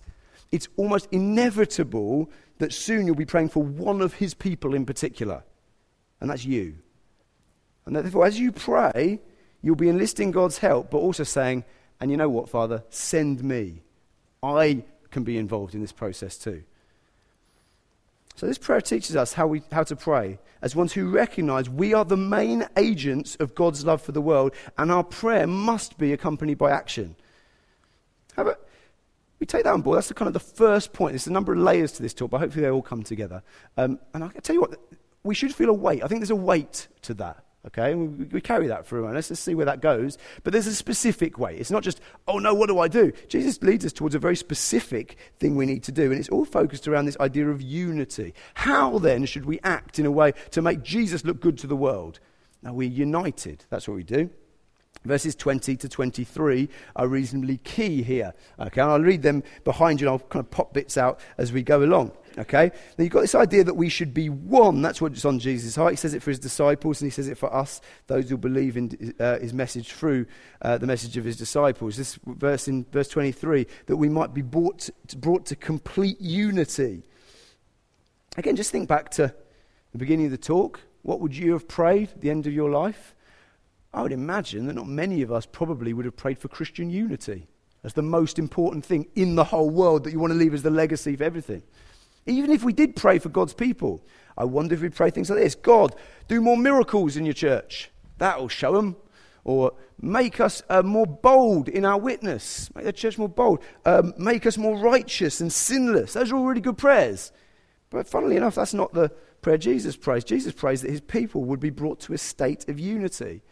[0.52, 5.42] it's almost inevitable that soon you'll be praying for one of His people in particular,
[6.20, 6.74] and that's you.
[7.86, 9.18] And therefore, as you pray,
[9.62, 11.64] you'll be enlisting God's help, but also saying,
[11.98, 13.84] and you know what, Father, send me.
[14.42, 16.62] I can be involved in this process too.
[18.36, 21.94] So, this prayer teaches us how, we, how to pray as ones who recognize we
[21.94, 26.12] are the main agents of God's love for the world, and our prayer must be
[26.12, 27.16] accompanied by action.
[28.36, 28.60] How about
[29.40, 29.96] we take that on board?
[29.96, 31.12] That's the kind of the first point.
[31.12, 33.42] There's a number of layers to this talk, but hopefully they all come together.
[33.78, 34.78] Um, and I tell you what,
[35.22, 36.04] we should feel a weight.
[36.04, 37.42] I think there's a weight to that.
[37.66, 40.18] Okay, we, we, carry that through, and let's just see where that goes.
[40.44, 41.56] But there's a specific way.
[41.56, 43.10] It's not just, oh no, what do I do?
[43.28, 46.44] Jesus leads us towards a very specific thing we need to do, and it's all
[46.44, 48.34] focused around this idea of unity.
[48.54, 51.76] How then should we act in a way to make Jesus look good to the
[51.76, 52.20] world?
[52.62, 53.64] Now, we're united.
[53.68, 54.30] That's what we do.
[55.06, 58.34] Verses 20 to 23 are reasonably key here.
[58.58, 61.52] Okay, and I'll read them behind you and I'll kind of pop bits out as
[61.52, 62.12] we go along.
[62.38, 62.70] Okay?
[62.98, 64.82] Now you've got this idea that we should be one.
[64.82, 65.92] That's what's on Jesus' heart.
[65.92, 68.76] He says it for his disciples and he says it for us, those who believe
[68.76, 70.26] in uh, his message through
[70.62, 71.96] uh, the message of his disciples.
[71.96, 77.02] This verse in verse 23 that we might be brought to, brought to complete unity.
[78.36, 79.34] Again, just think back to
[79.92, 80.80] the beginning of the talk.
[81.02, 83.14] What would you have prayed at the end of your life?
[83.96, 87.48] I would imagine that not many of us probably would have prayed for Christian unity
[87.82, 90.62] as the most important thing in the whole world that you want to leave as
[90.62, 91.62] the legacy for everything.
[92.26, 94.04] Even if we did pray for God's people,
[94.36, 95.94] I wonder if we'd pray things like this God,
[96.28, 97.90] do more miracles in your church.
[98.18, 98.96] That'll show them.
[99.44, 102.68] Or make us uh, more bold in our witness.
[102.74, 103.62] Make the church more bold.
[103.86, 106.12] Um, make us more righteous and sinless.
[106.12, 107.32] Those are all really good prayers.
[107.88, 110.24] But funnily enough, that's not the prayer Jesus prays.
[110.24, 113.42] Jesus prays that his people would be brought to a state of unity.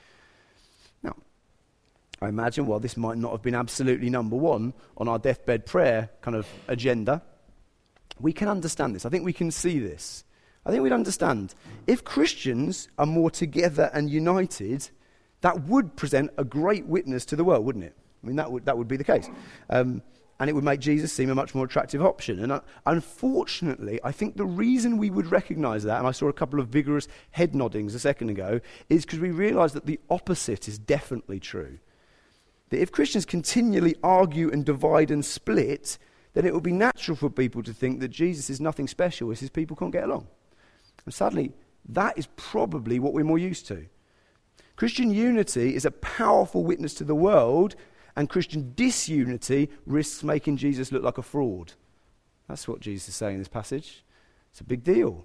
[2.20, 6.10] I imagine, well, this might not have been absolutely number one on our deathbed prayer
[6.20, 7.22] kind of agenda.
[8.20, 9.04] We can understand this.
[9.04, 10.24] I think we can see this.
[10.64, 11.54] I think we'd understand.
[11.86, 14.88] If Christians are more together and united,
[15.42, 17.96] that would present a great witness to the world, wouldn't it?
[18.22, 19.28] I mean, that would, that would be the case.
[19.68, 20.00] Um,
[20.40, 22.40] and it would make Jesus seem a much more attractive option.
[22.40, 26.32] And uh, unfortunately, I think the reason we would recognize that, and I saw a
[26.32, 30.66] couple of vigorous head noddings a second ago, is because we realize that the opposite
[30.66, 31.78] is definitely true
[32.70, 35.98] that if Christians continually argue and divide and split,
[36.32, 39.40] then it would be natural for people to think that Jesus is nothing special as
[39.40, 40.26] his people can't get along.
[41.04, 41.52] And sadly,
[41.88, 43.86] that is probably what we're more used to.
[44.76, 47.76] Christian unity is a powerful witness to the world,
[48.16, 51.74] and Christian disunity risks making Jesus look like a fraud.
[52.48, 54.04] That's what Jesus is saying in this passage.
[54.50, 55.24] It's a big deal.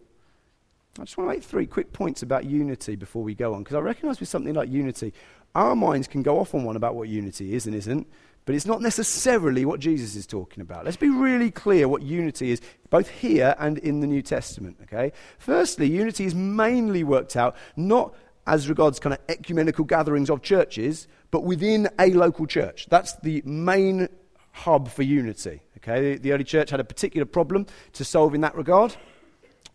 [0.99, 3.75] I just want to make three quick points about unity before we go on, because
[3.75, 5.13] I recognize with something like unity,
[5.55, 8.07] our minds can go off on one about what unity is and isn't,
[8.45, 10.85] but it's not necessarily what Jesus is talking about.
[10.85, 15.11] Let's be really clear what unity is, both here and in the New Testament, okay?
[15.37, 18.15] Firstly, unity is mainly worked out not
[18.47, 22.87] as regards kind of ecumenical gatherings of churches, but within a local church.
[22.89, 24.09] That's the main
[24.51, 26.15] hub for unity, okay?
[26.15, 28.95] The, early church had a particular problem to solve in that regard.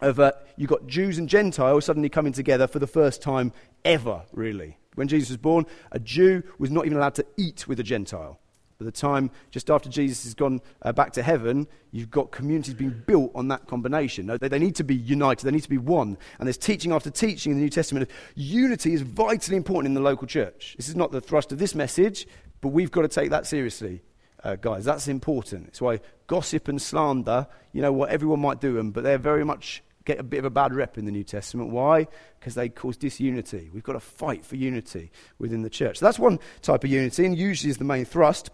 [0.01, 3.53] Of uh, you've got Jews and Gentiles suddenly coming together for the first time
[3.85, 4.77] ever, really.
[4.95, 8.39] When Jesus was born, a Jew was not even allowed to eat with a Gentile.
[8.79, 12.75] By the time just after Jesus has gone uh, back to heaven, you've got communities
[12.75, 14.27] being built on that combination.
[14.27, 16.19] They, they need to be united, they need to be one.
[16.39, 18.09] And there's teaching after teaching in the New Testament.
[18.09, 20.75] of Unity is vitally important in the local church.
[20.77, 22.27] This is not the thrust of this message,
[22.61, 24.03] but we've got to take that seriously,
[24.43, 24.85] uh, guys.
[24.85, 25.69] That's important.
[25.69, 29.45] It's why gossip and slander, you know what, everyone might do them, but they're very
[29.45, 31.71] much get a bit of a bad rep in the New Testament.
[31.71, 32.07] Why?
[32.39, 33.71] Because they cause disunity.
[33.73, 35.99] We've got to fight for unity within the church.
[35.99, 38.51] So that's one type of unity, and usually is the main thrust.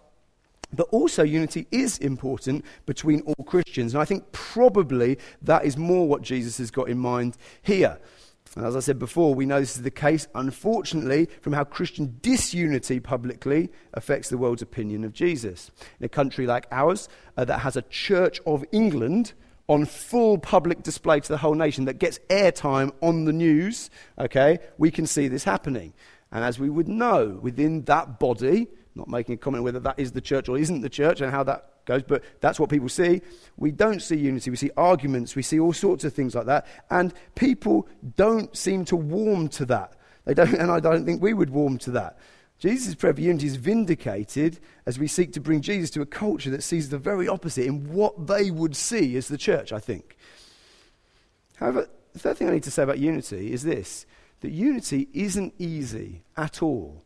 [0.73, 3.93] But also, unity is important between all Christians.
[3.93, 7.99] And I think probably that is more what Jesus has got in mind here.
[8.57, 12.19] And as I said before, we know this is the case, unfortunately, from how Christian
[12.21, 15.71] disunity publicly affects the world's opinion of Jesus.
[15.99, 19.35] In a country like ours uh, that has a Church of England
[19.71, 24.59] on full public display to the whole nation that gets airtime on the news, okay,
[24.79, 25.95] we can see this happening.
[26.33, 30.11] And as we would know, within that body, not making a comment whether that is
[30.11, 33.23] the church or isn't the church and how that goes, but that's what people see.
[33.59, 34.51] We don't see unity.
[34.51, 35.37] We see arguments.
[35.37, 36.67] We see all sorts of things like that.
[36.91, 39.95] And people don't seem to warm to that.
[40.25, 42.19] They don't, and I don't think we would warm to that.
[42.61, 46.51] Jesus' prayer for unity is vindicated as we seek to bring Jesus to a culture
[46.51, 50.18] that sees the very opposite in what they would see as the church, I think.
[51.57, 54.05] However, the third thing I need to say about unity is this
[54.40, 57.03] that unity isn't easy at all.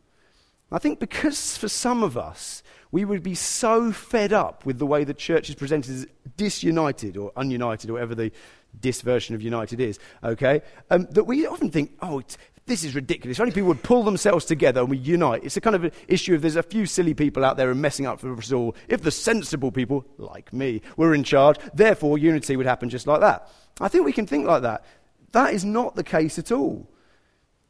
[0.71, 4.85] I think because for some of us, we would be so fed up with the
[4.85, 8.31] way the church is presented as disunited or ununited, or whatever the
[8.79, 12.21] dis version of united is, okay, um, that we often think, oh,
[12.67, 13.37] this is ridiculous.
[13.37, 15.43] If only people would pull themselves together and we unite.
[15.43, 18.07] It's a kind of issue of there's a few silly people out there and messing
[18.07, 18.75] up for us all.
[18.87, 23.21] If the sensible people, like me, were in charge, therefore unity would happen just like
[23.21, 23.49] that.
[23.79, 24.83] I think we can think like that.
[25.31, 26.89] That is not the case at all.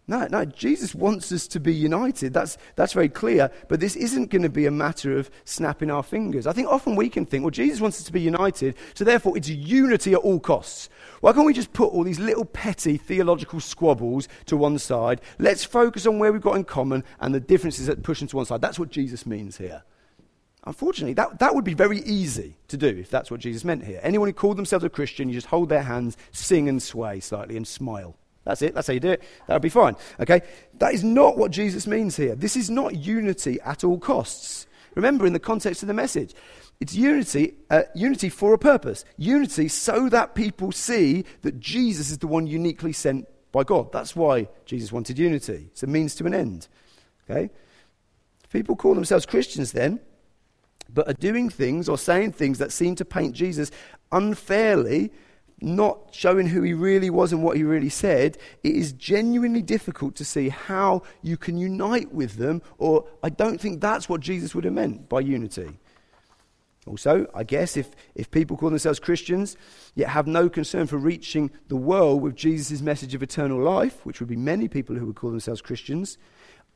[0.07, 2.31] No, no, Jesus wants us to be united.
[2.31, 3.49] That's, that's very clear.
[3.67, 6.45] But this isn't going to be a matter of snapping our fingers.
[6.45, 9.35] I think often we can think, well, Jesus wants us to be united, so therefore
[9.35, 10.89] it's unity at all costs.
[11.21, 15.21] Why can't we just put all these little petty theological squabbles to one side?
[15.39, 18.35] Let's focus on where we've got in common and the differences that push them to
[18.35, 18.61] one side.
[18.61, 19.81] That's what Jesus means here.
[20.65, 23.99] Unfortunately, that, that would be very easy to do if that's what Jesus meant here.
[24.03, 27.57] Anyone who called themselves a Christian, you just hold their hands, sing and sway slightly,
[27.57, 28.17] and smile.
[28.45, 28.73] That's it.
[28.73, 29.23] That's how you do it.
[29.47, 29.95] That'll be fine.
[30.19, 30.41] Okay?
[30.75, 32.35] That is not what Jesus means here.
[32.35, 34.67] This is not unity at all costs.
[34.93, 36.33] Remember, in the context of the message,
[36.79, 39.03] it's unity, uh, unity for a purpose.
[39.17, 43.91] Unity so that people see that Jesus is the one uniquely sent by God.
[43.91, 45.69] That's why Jesus wanted unity.
[45.71, 46.67] It's a means to an end.
[47.29, 47.49] Okay?
[48.51, 49.99] People call themselves Christians then,
[50.93, 53.71] but are doing things or saying things that seem to paint Jesus
[54.11, 55.11] unfairly
[55.61, 60.15] not showing who he really was and what he really said, it is genuinely difficult
[60.15, 64.53] to see how you can unite with them, or I don't think that's what Jesus
[64.53, 65.79] would have meant by unity.
[66.87, 69.57] Also, I guess if, if people call themselves Christians,
[69.95, 74.19] yet have no concern for reaching the world with Jesus' message of eternal life, which
[74.19, 76.19] would be many people who would call themselves Christians,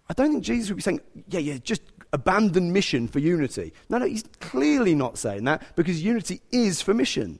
[0.10, 3.72] I don't think Jesus would be saying, yeah, yeah, just abandon mission for unity.
[3.90, 7.40] No, no, he's clearly not saying that because unity is for mission.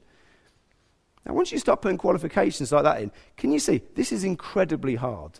[1.26, 4.94] Now, once you start putting qualifications like that in, can you see this is incredibly
[4.94, 5.38] hard?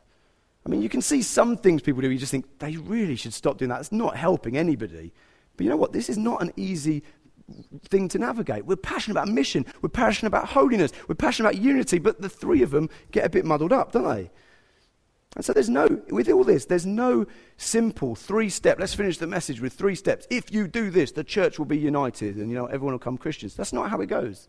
[0.64, 3.32] I mean, you can see some things people do, you just think they really should
[3.32, 3.80] stop doing that.
[3.80, 5.12] It's not helping anybody.
[5.56, 5.92] But you know what?
[5.92, 7.02] This is not an easy
[7.84, 8.66] thing to navigate.
[8.66, 12.62] We're passionate about mission, we're passionate about holiness, we're passionate about unity, but the three
[12.62, 14.30] of them get a bit muddled up, don't they?
[15.36, 19.26] And so there's no, with all this, there's no simple three step, let's finish the
[19.26, 20.26] message with three steps.
[20.28, 23.16] If you do this, the church will be united and, you know, everyone will come
[23.16, 23.54] Christians.
[23.54, 24.48] That's not how it goes.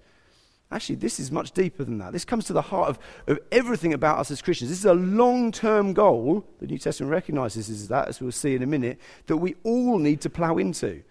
[0.71, 2.13] Actually, this is much deeper than that.
[2.13, 4.69] This comes to the heart of, of everything about us as Christians.
[4.69, 6.45] This is a long term goal.
[6.59, 9.97] The New Testament recognizes is that, as we'll see in a minute, that we all
[9.97, 11.03] need to plow into.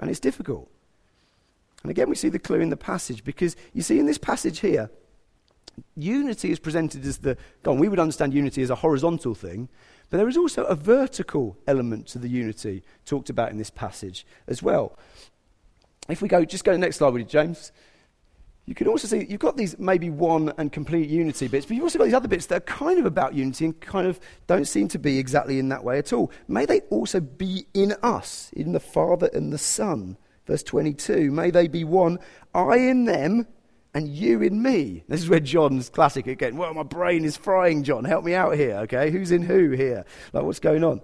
[0.00, 0.68] And it's difficult.
[1.82, 4.58] And again, we see the clue in the passage because you see, in this passage
[4.58, 4.90] here,
[5.94, 7.36] unity is presented as the.
[7.62, 9.68] Go on, we would understand unity as a horizontal thing,
[10.10, 14.26] but there is also a vertical element to the unity talked about in this passage
[14.48, 14.98] as well.
[16.08, 17.70] If we go, just go to the next slide, would you, James?
[18.66, 21.84] You can also see you've got these maybe one and complete unity bits, but you've
[21.84, 24.66] also got these other bits that are kind of about unity and kind of don't
[24.66, 26.32] seem to be exactly in that way at all.
[26.48, 30.18] May they also be in us, in the Father and the Son.
[30.46, 32.18] Verse 22 May they be one,
[32.54, 33.46] I in them
[33.94, 35.04] and you in me.
[35.08, 36.56] This is where John's classic again.
[36.56, 38.04] Well, my brain is frying, John.
[38.04, 39.10] Help me out here, okay?
[39.10, 40.04] Who's in who here?
[40.32, 41.00] Like, what's going on?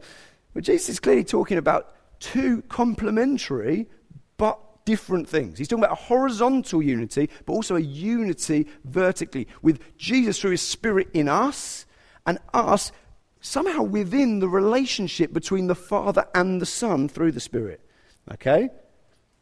[0.53, 3.89] But Jesus is clearly talking about two complementary
[4.37, 5.59] but different things.
[5.59, 10.63] He's talking about a horizontal unity, but also a unity vertically, with Jesus through his
[10.63, 11.87] Spirit in us
[12.27, 12.93] and us
[13.41, 17.81] somehow within the relationship between the Father and the Son through the Spirit.
[18.33, 18.71] Okay?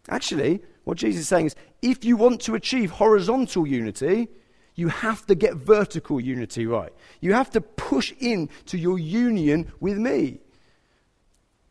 [0.08, 4.28] Actually, what Jesus is saying is if you want to achieve horizontal unity,
[4.74, 6.92] you have to get vertical unity right.
[7.20, 10.40] You have to push in to your union with me.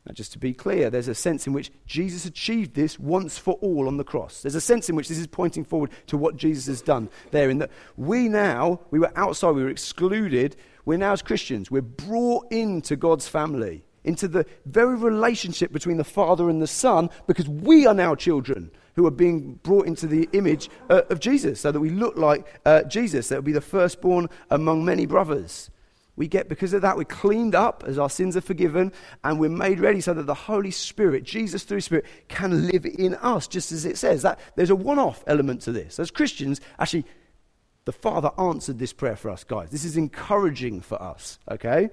[0.05, 3.55] Now, just to be clear, there's a sense in which Jesus achieved this once for
[3.55, 4.41] all on the cross.
[4.41, 7.49] There's a sense in which this is pointing forward to what Jesus has done there,
[7.49, 10.55] in that we now, we were outside, we were excluded.
[10.85, 16.03] We're now, as Christians, we're brought into God's family into the very relationship between the
[16.03, 20.27] Father and the Son because we are now children who are being brought into the
[20.33, 23.29] image uh, of Jesus so that we look like uh, Jesus.
[23.29, 25.69] That will be the firstborn among many brothers.
[26.19, 28.91] We get, because of that, we're cleaned up as our sins are forgiven,
[29.23, 33.15] and we're made ready so that the Holy Spirit, Jesus through Spirit, can live in
[33.15, 34.23] us, just as it says.
[34.23, 35.97] That there's a one-off element to this.
[35.97, 37.05] As Christians, actually,
[37.85, 39.69] the Father answered this prayer for us, guys.
[39.69, 41.89] This is encouraging for us, okay?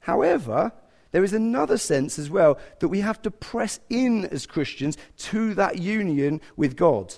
[0.00, 0.72] However,
[1.10, 5.52] there is another sense as well that we have to press in as Christians to
[5.52, 7.14] that union with God.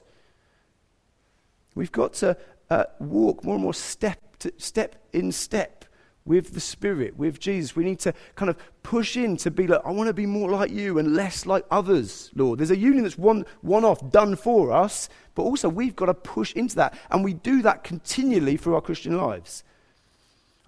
[1.77, 2.37] We've got to
[2.69, 5.76] uh, walk more and more step, to, step in step
[6.27, 7.75] with the Spirit, with Jesus.
[7.75, 10.51] We need to kind of push in to be like, I want to be more
[10.51, 12.59] like you and less like others, Lord.
[12.59, 16.15] There's a union that's one, one off, done for us, but also we've got to
[16.15, 16.99] push into that.
[17.11, 19.63] And we do that continually through our Christian lives.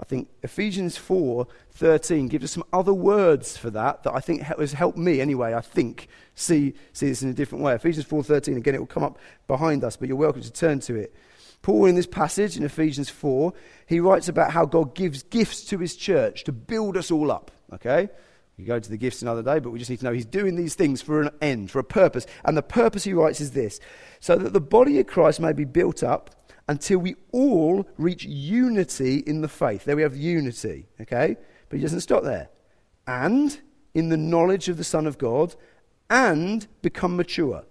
[0.00, 4.72] I think Ephesians 4:13 gives us some other words for that that I think has
[4.72, 5.54] helped me anyway.
[5.54, 7.74] I think see see this in a different way.
[7.74, 9.18] Ephesians 4:13 again it will come up
[9.48, 11.12] behind us, but you're welcome to turn to it.
[11.62, 13.52] Paul, in this passage in Ephesians 4,
[13.86, 17.50] he writes about how God gives gifts to his church to build us all up.
[17.72, 18.08] Okay?
[18.56, 20.56] We go to the gifts another day, but we just need to know he's doing
[20.56, 22.26] these things for an end, for a purpose.
[22.44, 23.80] And the purpose he writes is this
[24.20, 26.34] so that the body of Christ may be built up
[26.68, 29.84] until we all reach unity in the faith.
[29.84, 31.36] There we have unity, okay?
[31.68, 32.50] But he doesn't stop there.
[33.06, 33.58] And
[33.94, 35.54] in the knowledge of the Son of God,
[36.10, 37.64] and become mature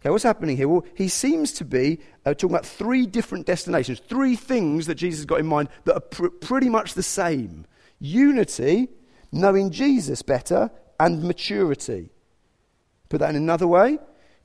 [0.00, 0.68] Okay, what's happening here?
[0.68, 5.24] Well, he seems to be uh, talking about three different destinations, three things that Jesus
[5.24, 7.66] got in mind that are pr- pretty much the same
[7.98, 8.88] unity,
[9.32, 12.10] knowing Jesus better, and maturity.
[13.08, 13.98] Put that in another way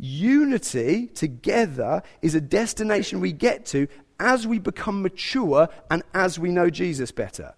[0.03, 3.87] unity together is a destination we get to
[4.19, 7.53] as we become mature and as we know Jesus better.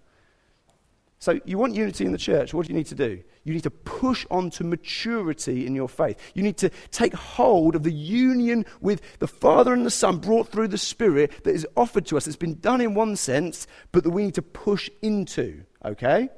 [1.26, 3.20] So, you want unity in the church, what do you need to do?
[3.42, 6.20] You need to push on to maturity in your faith.
[6.34, 10.46] You need to take hold of the union with the Father and the Son brought
[10.46, 12.28] through the Spirit that is offered to us.
[12.28, 15.64] It's been done in one sense, but that we need to push into.
[15.84, 16.28] Okay?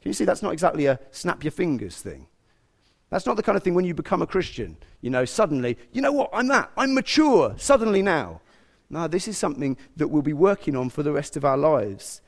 [0.00, 2.26] Can you see that's not exactly a snap your fingers thing?
[3.10, 6.00] That's not the kind of thing when you become a Christian, you know, suddenly, you
[6.00, 8.40] know what, I'm that, I'm mature, suddenly now.
[8.88, 12.22] No, this is something that we'll be working on for the rest of our lives.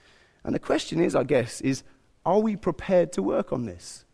[0.46, 1.82] And the question is, I guess, is
[2.24, 4.04] are we prepared to work on this?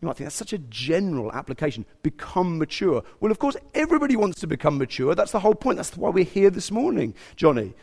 [0.00, 1.86] You might think that's such a general application.
[2.02, 3.04] Become mature.
[3.20, 5.14] Well, of course, everybody wants to become mature.
[5.14, 5.76] That's the whole point.
[5.76, 7.74] That's why we're here this morning, Johnny.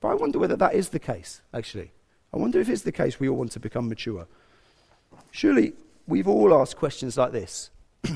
[0.00, 1.92] But I wonder whether that is the case, actually.
[2.32, 4.26] I wonder if it's the case we all want to become mature.
[5.30, 5.74] Surely
[6.06, 7.70] we've all asked questions like this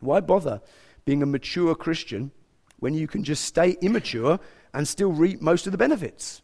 [0.00, 0.60] Why bother
[1.04, 2.32] being a mature Christian
[2.80, 4.40] when you can just stay immature
[4.74, 6.42] and still reap most of the benefits?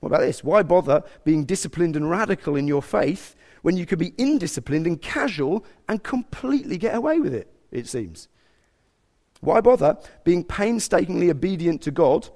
[0.00, 0.44] What about this?
[0.44, 5.00] Why bother being disciplined and radical in your faith when you could be indisciplined and
[5.00, 8.28] casual and completely get away with it, it seems?
[9.40, 12.28] Why bother being painstakingly obedient to God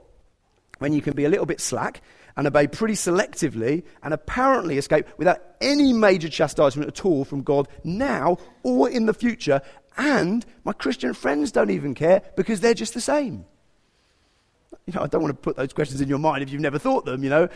[0.78, 2.02] when you can be a little bit slack
[2.36, 7.68] and obey pretty selectively and apparently escape without any major chastisement at all from God
[7.84, 9.60] now or in the future?
[9.96, 13.44] And my Christian friends don't even care because they're just the same.
[14.86, 16.78] You know, I don't want to put those questions in your mind if you've never
[16.78, 17.48] thought them, you know,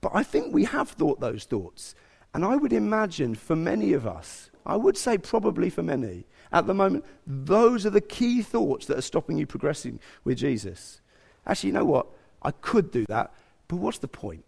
[0.00, 1.94] but I think we have thought those thoughts.
[2.34, 6.66] And I would imagine for many of us, I would say probably for many, at
[6.66, 11.00] the moment, those are the key thoughts that are stopping you progressing with Jesus.
[11.46, 12.06] Actually, you know what?
[12.42, 13.32] I could do that,
[13.68, 14.44] but what's the point?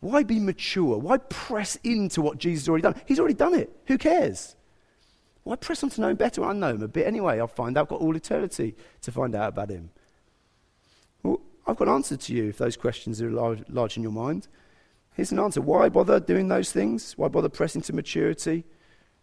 [0.00, 0.98] Why be mature?
[0.98, 3.00] Why press into what Jesus has already done?
[3.06, 3.70] He's already done it.
[3.86, 4.56] Who cares?
[5.44, 6.44] Why press on to know him better?
[6.44, 7.38] I know him a bit anyway.
[7.38, 7.82] I'll find out.
[7.82, 9.90] I've got all eternity to find out about him.
[11.66, 14.48] I've got an answer to you if those questions are large, large in your mind.
[15.14, 15.60] Here's an answer.
[15.60, 17.16] Why bother doing those things?
[17.16, 18.64] Why bother pressing to maturity?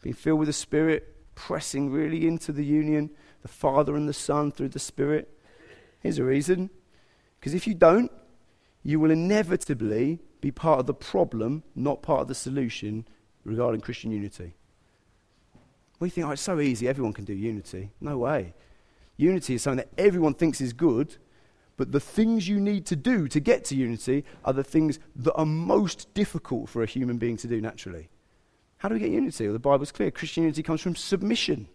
[0.02, 3.10] Being filled with the Spirit, pressing really into the union,
[3.42, 5.30] the Father and the Son through the Spirit?
[6.00, 6.70] Here's a reason.
[7.40, 8.12] Because if you don't,
[8.84, 13.06] you will inevitably be part of the problem, not part of the solution
[13.44, 14.54] regarding Christian unity.
[16.00, 17.92] We think, oh, it's so easy, everyone can do unity.
[18.00, 18.54] No way.
[19.18, 21.18] Unity is something that everyone thinks is good,
[21.80, 25.34] but the things you need to do to get to unity are the things that
[25.36, 28.10] are most difficult for a human being to do naturally.
[28.80, 29.46] How do we get unity?
[29.46, 30.12] Well, the Bible's clear.
[30.12, 31.70] Christian unity comes from submission.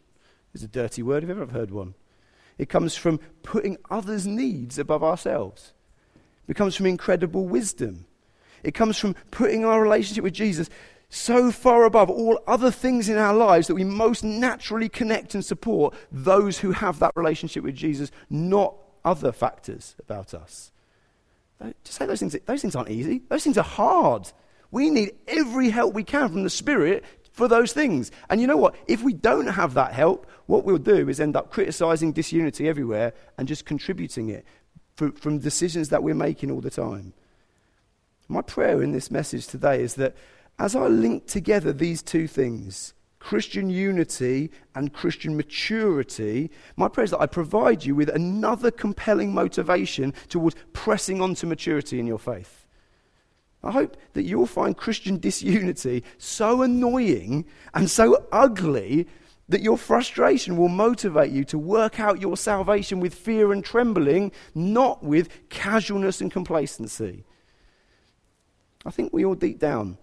[0.52, 1.94] It's a dirty word if you've ever heard one.
[2.58, 5.72] It comes from putting others' needs above ourselves.
[6.48, 8.04] It comes from incredible wisdom.
[8.62, 10.68] It comes from putting our relationship with Jesus
[11.08, 15.42] so far above all other things in our lives that we most naturally connect and
[15.42, 18.74] support those who have that relationship with Jesus, not
[19.04, 20.70] other factors about us.
[21.84, 23.22] Just say those things, those things aren't easy.
[23.28, 24.30] Those things are hard.
[24.70, 28.10] We need every help we can from the Spirit for those things.
[28.28, 28.74] And you know what?
[28.86, 33.12] If we don't have that help, what we'll do is end up criticizing disunity everywhere
[33.38, 34.44] and just contributing it
[34.96, 37.12] for, from decisions that we're making all the time.
[38.28, 40.14] My prayer in this message today is that
[40.58, 42.94] as I link together these two things,
[43.24, 49.32] Christian unity and Christian maturity, my prayer is that I provide you with another compelling
[49.32, 52.66] motivation towards pressing on to maturity in your faith.
[53.62, 59.08] I hope that you'll find Christian disunity so annoying and so ugly
[59.48, 64.32] that your frustration will motivate you to work out your salvation with fear and trembling,
[64.54, 67.24] not with casualness and complacency.
[68.84, 69.96] I think we all deep down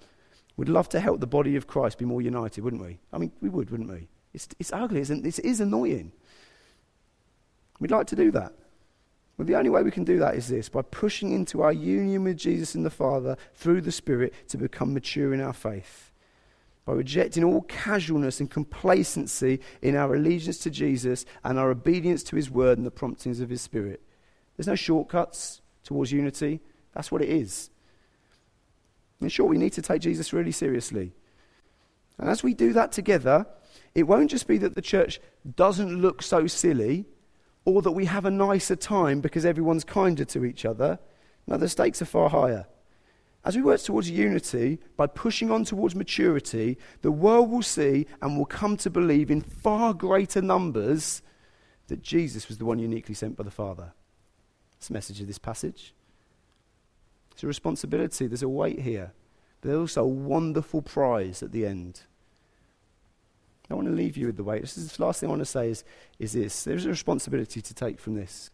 [0.62, 3.00] would love to help the body of Christ be more united, wouldn't we?
[3.12, 4.08] I mean, we would, wouldn't we?
[4.32, 5.40] It's, it's ugly, isn't it?
[5.40, 6.12] It is annoying.
[7.80, 8.54] We'd like to do that.
[9.36, 12.26] Well, the only way we can do that is this by pushing into our union
[12.26, 16.12] with Jesus and the Father through the Spirit to become mature in our faith.
[16.86, 22.36] By rejecting all casualness and complacency in our allegiance to Jesus and our obedience to
[22.36, 24.00] His Word and the promptings of His Spirit.
[24.56, 26.60] There's no shortcuts towards unity.
[26.94, 27.71] That's what it is.
[29.30, 31.14] Sure, we need to take Jesus really seriously.
[32.18, 33.46] And as we do that together,
[33.96, 35.20] it won't just be that the church
[35.56, 37.06] doesn't look so silly
[37.66, 41.00] or that we have a nicer time because everyone's kinder to each other.
[41.48, 42.66] No, the stakes are far higher.
[43.44, 48.38] As we work towards unity, by pushing on towards maturity, the world will see and
[48.38, 51.24] will come to believe in far greater numbers
[51.88, 53.94] that Jesus was the one uniquely sent by the Father.
[54.74, 55.94] That's the message of this passage.
[57.32, 59.14] It's a responsibility, there's a weight here,
[59.62, 62.02] but there's also a wonderful prize at the end.
[63.70, 64.62] I want to leave you with the weight.
[64.62, 65.84] This is the last thing I want to say is,
[66.20, 66.64] is this.
[66.64, 68.52] There's a responsibility to take from this.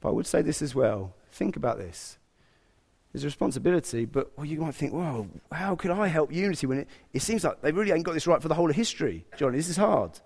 [0.00, 1.14] But I would say this as well.
[1.30, 2.18] Think about this.
[3.12, 6.80] There's a responsibility, but well, you might think, well, how could I help unity when
[6.80, 9.24] it, it seems like they really ain't got this right for the whole of history?
[9.36, 10.20] Johnny, this is hard.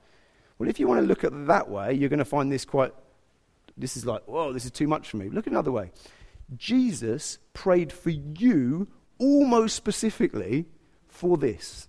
[0.59, 2.65] Well, if you want to look at it that way, you're going to find this
[2.65, 2.93] quite,
[3.77, 5.29] this is like, whoa, this is too much for me.
[5.29, 5.93] Look another way.
[6.57, 8.89] Jesus prayed for you
[9.19, 10.67] almost specifically
[11.09, 11.89] for this.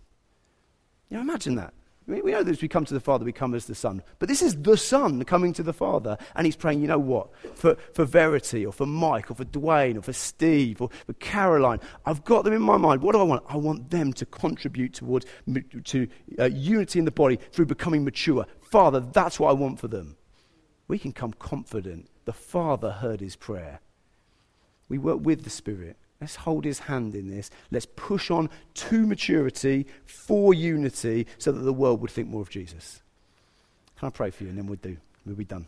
[1.09, 1.73] You know, imagine that.
[2.07, 3.75] I mean, we know that as we come to the Father, we come as the
[3.75, 4.03] Son.
[4.19, 7.29] But this is the Son coming to the Father, and he's praying, you know what?
[7.55, 11.79] For, for Verity, or for Mike, or for Dwayne, or for Steve, or for Caroline.
[12.05, 13.01] I've got them in my mind.
[13.01, 13.43] What do I want?
[13.47, 15.25] I want them to contribute towards
[15.85, 16.07] to,
[16.39, 18.45] uh, unity in the body through becoming mature.
[18.61, 20.17] Father, that's what I want for them.
[20.89, 22.09] We can come confident.
[22.25, 23.79] The Father heard his prayer.
[24.93, 25.97] We work with the Spirit.
[26.21, 27.49] Let's hold his hand in this.
[27.71, 32.51] Let's push on to maturity for unity so that the world would think more of
[32.51, 33.01] Jesus.
[33.97, 34.97] Can I pray for you and then we'll do?
[35.25, 35.65] We'll be done.